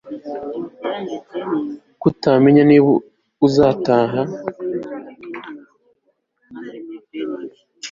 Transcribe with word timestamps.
kutamenya 2.01 2.61
niba 2.69 2.91
azataha 3.45 4.21